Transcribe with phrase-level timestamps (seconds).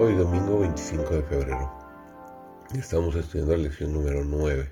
[0.00, 1.72] Hoy domingo 25 de febrero
[2.72, 4.70] estamos estudiando la lección número 9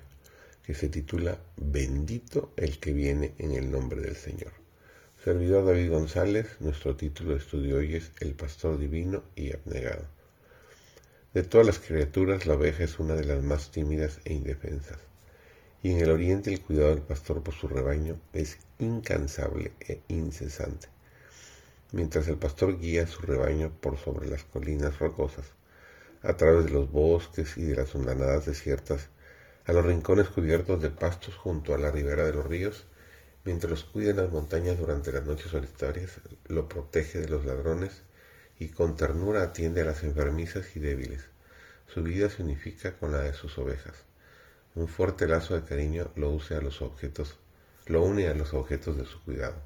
[0.63, 4.53] que se titula Bendito el que viene en el nombre del Señor.
[5.21, 10.05] Servidor David González, nuestro título de estudio hoy es El Pastor Divino y Abnegado.
[11.33, 14.99] De todas las criaturas, la oveja es una de las más tímidas e indefensas.
[15.83, 20.87] Y en el oriente el cuidado del pastor por su rebaño es incansable e incesante
[21.91, 25.45] mientras el pastor guía su rebaño por sobre las colinas rocosas,
[26.21, 29.09] a través de los bosques y de las hondanadas desiertas,
[29.65, 32.85] a los rincones cubiertos de pastos junto a la ribera de los ríos,
[33.43, 38.03] mientras cuida en las montañas durante las noches solitarias, lo protege de los ladrones
[38.59, 41.23] y con ternura atiende a las enfermizas y débiles.
[41.87, 43.95] Su vida se unifica con la de sus ovejas.
[44.75, 47.37] Un fuerte lazo de cariño lo, use a los objetos,
[47.85, 49.61] lo une a los objetos de su cuidado.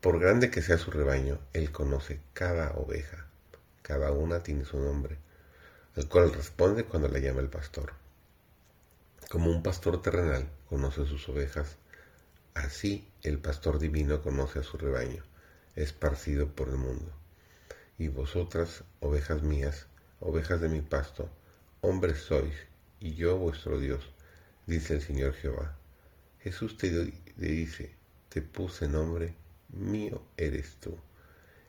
[0.00, 3.26] Por grande que sea su rebaño, Él conoce cada oveja.
[3.82, 5.18] Cada una tiene su nombre,
[5.96, 7.94] al cual responde cuando la llama el pastor.
[9.28, 11.78] Como un pastor terrenal conoce sus ovejas,
[12.54, 15.24] así el pastor divino conoce a su rebaño,
[15.74, 17.12] esparcido por el mundo.
[17.98, 19.88] Y vosotras, ovejas mías,
[20.20, 21.28] ovejas de mi pasto,
[21.80, 22.54] hombres sois,
[23.00, 24.08] y yo vuestro Dios,
[24.64, 25.76] dice el Señor Jehová.
[26.38, 26.88] Jesús te
[27.36, 27.96] dice,
[28.28, 29.34] te puse nombre
[29.68, 30.98] mío eres tú.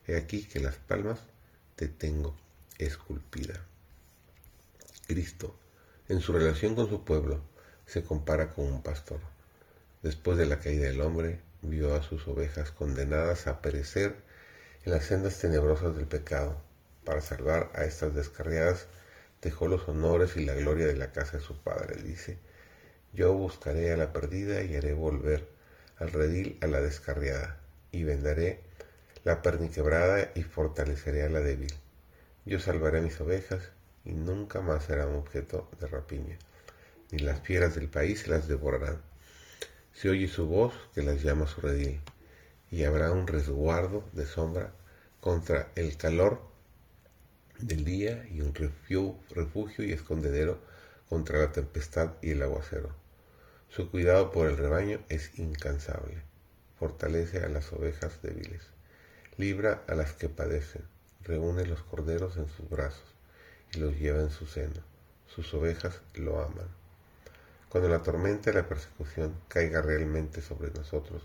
[0.08, 1.20] He aquí que las palmas
[1.76, 2.36] te tengo
[2.78, 3.66] esculpida.
[5.08, 5.56] Cristo,
[6.08, 7.42] en su relación con su pueblo,
[7.86, 9.20] se compara con un pastor.
[10.02, 14.16] Después de la caída del hombre, vio a sus ovejas condenadas a perecer
[14.86, 16.62] en las sendas tenebrosas del pecado.
[17.04, 18.88] Para salvar a estas descarriadas,
[19.42, 22.02] dejó los honores y la gloria de la casa de su padre.
[22.02, 22.38] Dice,
[23.14, 25.48] yo buscaré a la perdida y haré volver
[25.98, 27.60] al redil a la descarriada
[27.92, 28.62] y vendaré
[29.24, 31.74] la perniquebrada y fortaleceré a la débil.
[32.46, 33.72] Yo salvaré mis ovejas
[34.06, 36.38] y nunca más serán objeto de rapiña,
[37.12, 39.02] ni las fieras del país las devorarán.
[39.94, 42.00] Se oye su voz que las llama su redil,
[42.72, 44.72] y habrá un resguardo de sombra
[45.20, 46.42] contra el calor
[47.58, 50.60] del día y un refugio y escondedero
[51.10, 52.96] contra la tempestad y el aguacero.
[53.70, 56.30] Su cuidado por el rebaño es incansable
[56.80, 58.62] fortalece a las ovejas débiles,
[59.38, 60.84] libra a las que padecen,
[61.24, 63.04] reúne los corderos en sus brazos
[63.74, 64.82] y los lleva en su seno.
[65.28, 66.68] Sus ovejas lo aman.
[67.70, 71.22] Cuando la tormenta y la persecución caiga realmente sobre nosotros,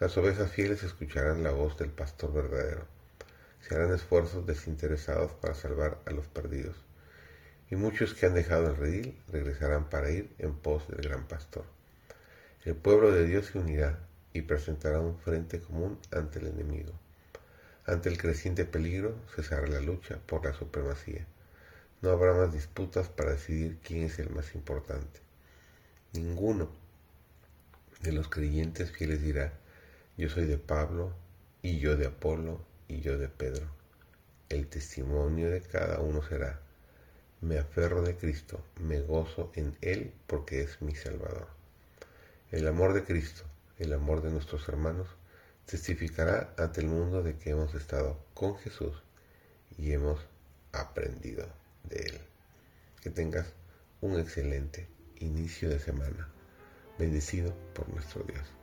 [0.00, 2.84] las ovejas fieles escucharán la voz del pastor verdadero.
[3.60, 6.76] Se harán esfuerzos desinteresados para salvar a los perdidos.
[7.70, 11.64] Y muchos que han dejado el redil regresarán para ir en pos del gran pastor.
[12.64, 13.98] El pueblo de Dios se unirá
[14.32, 16.92] y presentará un frente común ante el enemigo.
[17.84, 21.26] Ante el creciente peligro cesará la lucha por la supremacía.
[22.00, 25.20] No habrá más disputas para decidir quién es el más importante.
[26.12, 26.70] Ninguno
[28.00, 29.52] de los creyentes fieles dirá,
[30.16, 31.12] yo soy de Pablo,
[31.62, 33.66] y yo de Apolo, y yo de Pedro.
[34.48, 36.60] El testimonio de cada uno será,
[37.40, 41.48] me aferro de Cristo, me gozo en Él porque es mi Salvador.
[42.50, 43.44] El amor de Cristo
[43.82, 45.08] el amor de nuestros hermanos,
[45.66, 49.02] testificará ante el mundo de que hemos estado con Jesús
[49.76, 50.20] y hemos
[50.72, 51.46] aprendido
[51.84, 52.20] de Él.
[53.02, 53.46] Que tengas
[54.00, 56.28] un excelente inicio de semana,
[56.98, 58.61] bendecido por nuestro Dios.